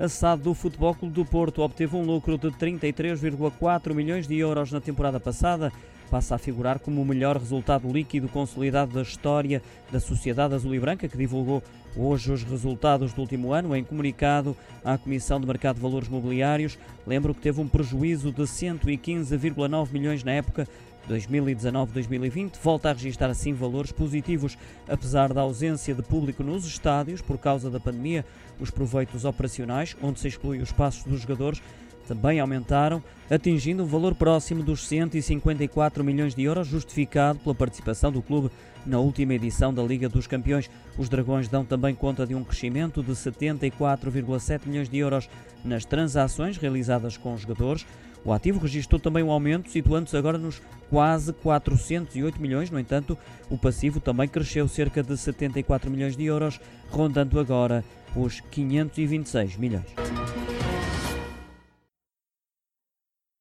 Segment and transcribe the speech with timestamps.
[0.00, 4.72] A SAD do Futebol Clube do Porto obteve um lucro de 33,4 milhões de euros
[4.72, 5.70] na temporada passada.
[6.10, 9.60] Passa a figurar como o melhor resultado líquido consolidado da história
[9.92, 11.62] da Sociedade Azul e Branca, que divulgou
[11.94, 16.78] hoje os resultados do último ano em comunicado à Comissão de Mercado de Valores Mobiliários.
[17.06, 20.66] Lembro que teve um prejuízo de 115,9 milhões na época
[21.08, 24.56] 2019-2020 volta a registrar assim valores positivos,
[24.88, 28.24] apesar da ausência de público nos estádios por causa da pandemia.
[28.58, 31.62] Os proveitos operacionais, onde se exclui os passos dos jogadores,
[32.06, 38.22] também aumentaram, atingindo um valor próximo dos 154 milhões de euros, justificado pela participação do
[38.22, 38.50] clube
[38.84, 40.70] na última edição da Liga dos Campeões.
[40.98, 45.28] Os Dragões dão também conta de um crescimento de 74,7 milhões de euros
[45.64, 47.86] nas transações realizadas com os jogadores.
[48.24, 52.70] O ativo registrou também um aumento, situando-se agora nos quase 408 milhões.
[52.70, 53.16] No entanto,
[53.48, 57.82] o passivo também cresceu cerca de 74 milhões de euros, rondando agora
[58.14, 60.39] os 526 milhões.